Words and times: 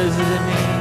Is 0.00 0.18
it 0.18 0.40
me? 0.46 0.79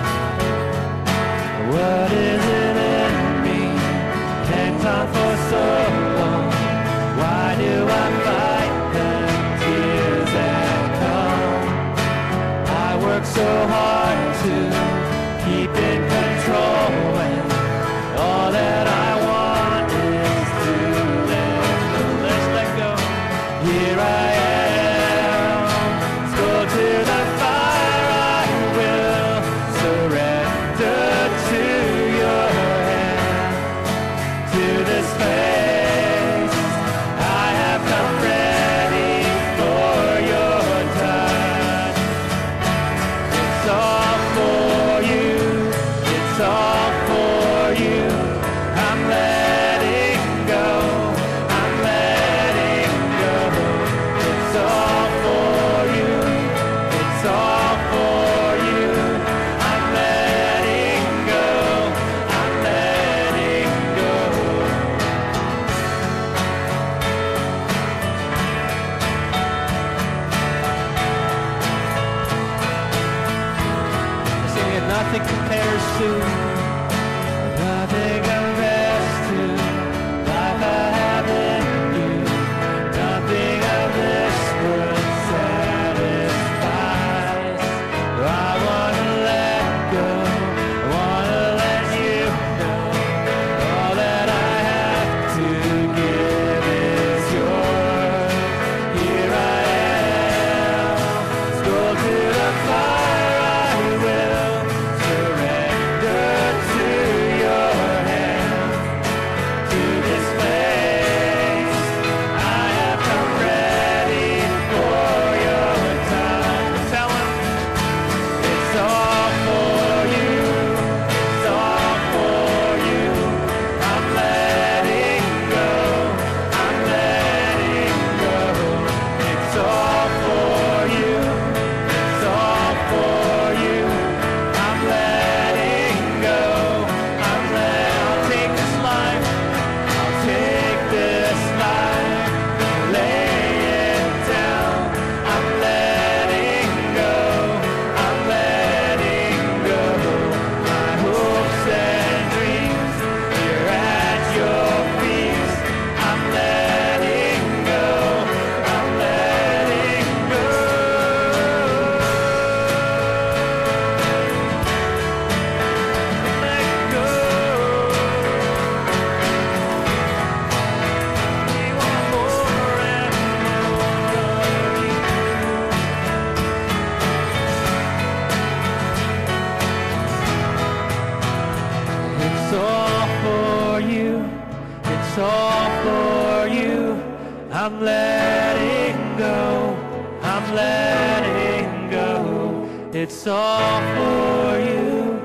I'm 187.70 187.82
letting 187.82 189.18
go, 189.20 189.78
I'm 190.24 190.56
letting 190.56 191.92
go. 191.92 192.90
It's 192.92 193.28
all 193.28 193.80
for 193.96 194.60
you, 194.60 195.22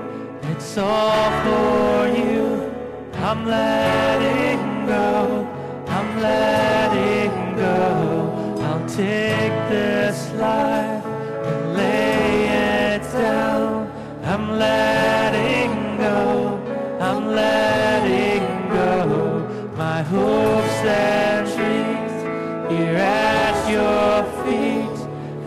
it's 0.53 0.77
all 0.77 1.31
for 1.43 2.07
you. 2.07 2.71
I'm 3.15 3.47
letting 3.47 4.87
go, 4.87 5.49
I'm 5.89 6.21
letting 6.21 7.57
go. 7.57 8.59
I'll 8.61 8.87
take 8.91 9.57
this 9.71 10.31
life 10.33 11.03
and 11.03 11.75
lay 11.75 12.97
it 12.99 13.03
down. 13.11 13.91
I'm 14.23 14.59
letting 14.59 15.04
feet. 24.45 24.99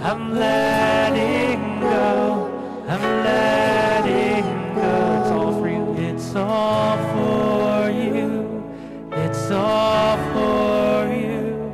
I'm 0.02 0.34
letting 0.36 1.80
go. 1.80 2.84
I'm 2.88 3.02
letting 3.24 4.46
go. 4.76 4.96
It's 5.18 5.32
all 5.32 5.52
for 5.54 5.68
you. 5.70 5.94
It's 5.98 6.36
all 6.36 6.98
for 7.14 7.90
you. 7.92 8.64
It's 9.24 9.52
all 9.52 10.18
for 10.34 11.14
you. 11.14 11.74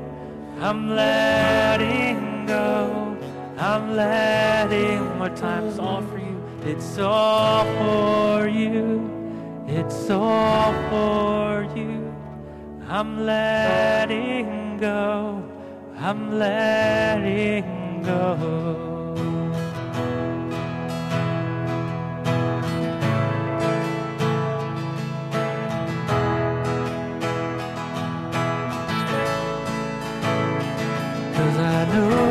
I'm 0.59 0.89
letting 0.95 2.45
go. 2.45 3.17
I'm 3.57 3.95
letting. 3.95 5.19
One 5.19 5.35
time's 5.35 5.79
all 5.79 6.01
for 6.01 6.17
you. 6.17 6.43
It's 6.65 6.97
all 6.97 7.65
for 7.79 8.47
you. 8.47 9.09
It's 9.67 10.09
all 10.09 10.73
for 10.89 11.63
you. 11.75 12.13
I'm 12.87 13.25
letting 13.25 14.77
go. 14.77 15.42
I'm 16.05 16.37
letting 16.37 18.01
go. 18.03 18.35
Cause 31.33 31.57
I 31.57 31.85
know 31.93 32.22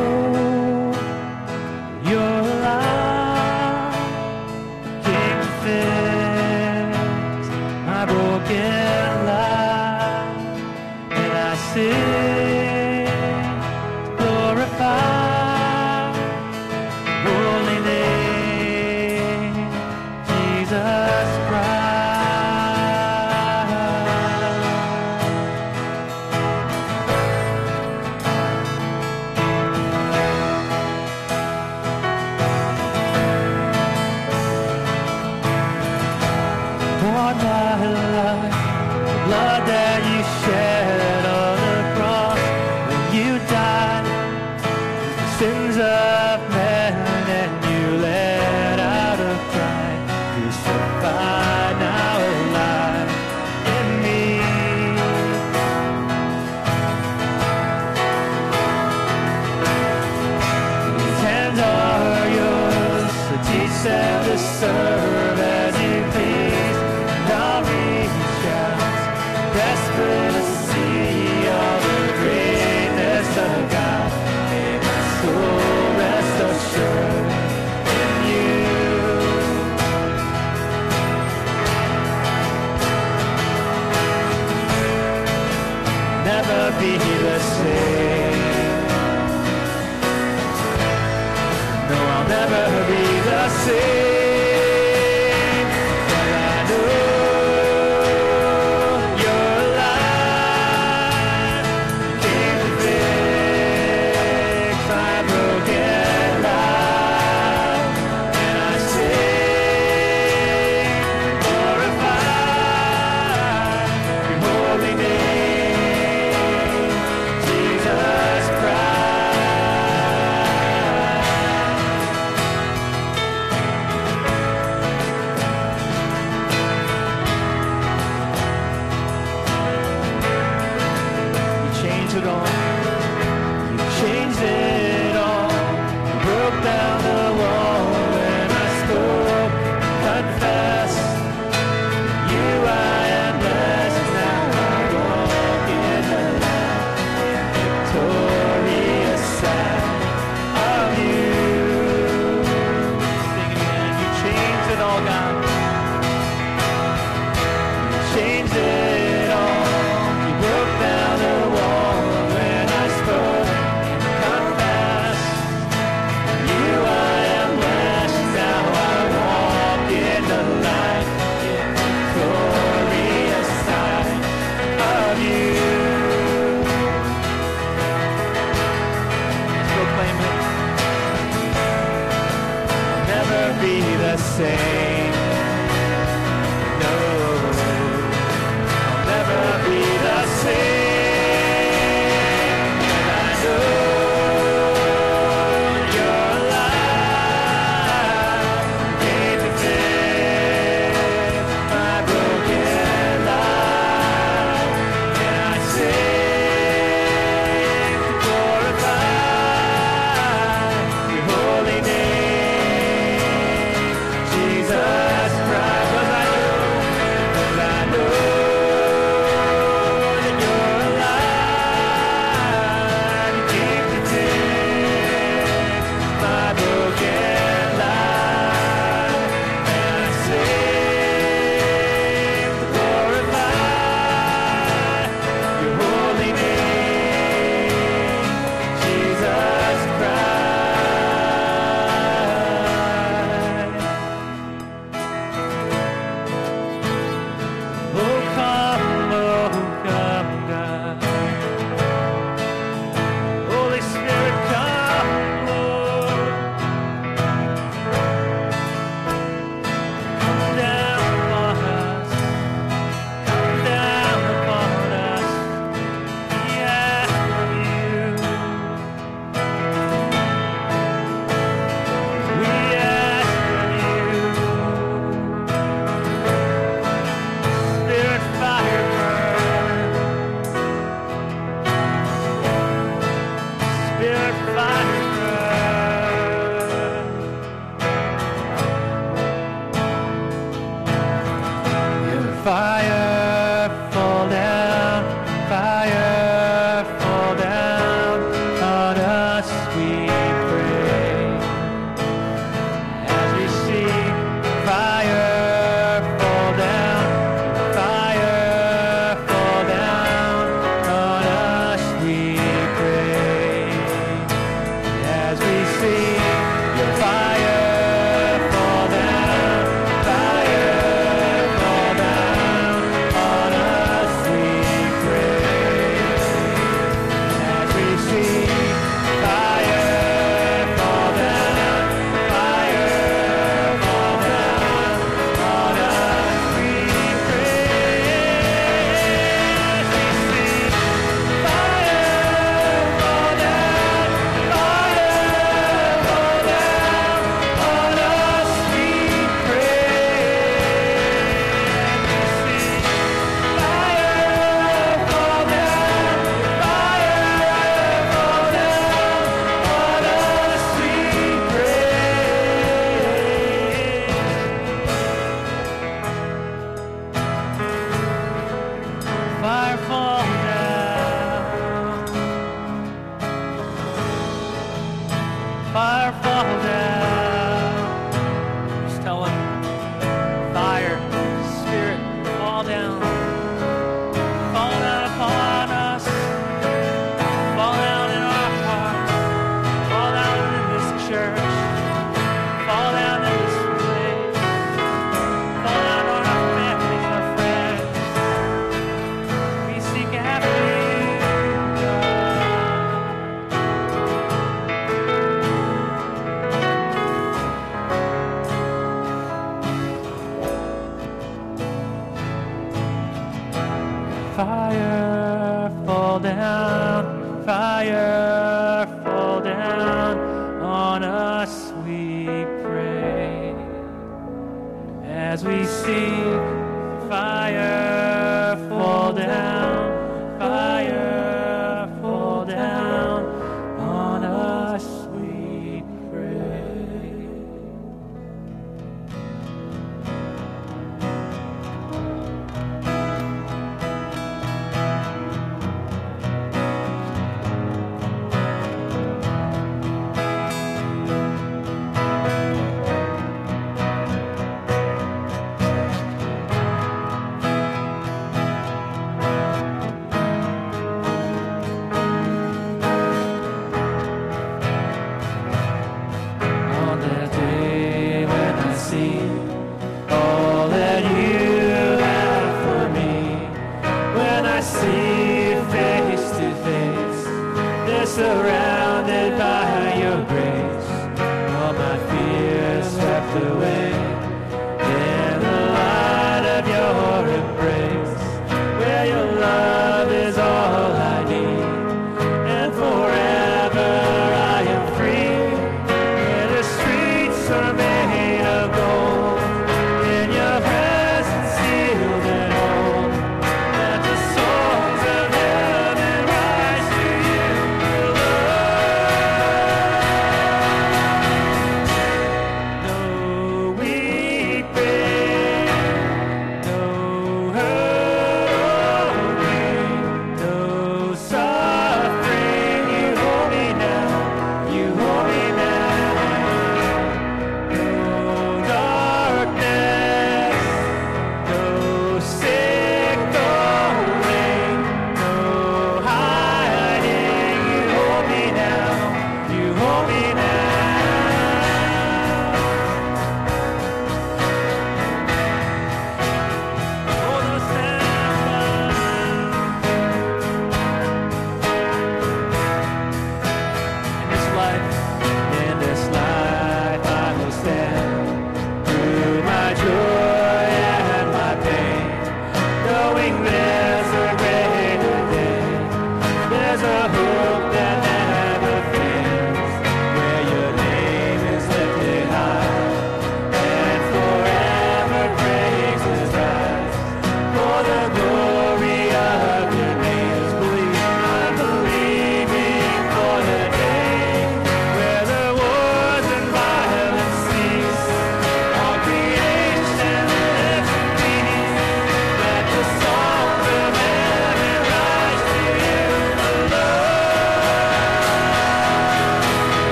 the 184.43 184.82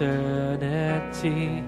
eternity, 0.00 1.64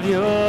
of 0.00 0.08
your 0.08 0.39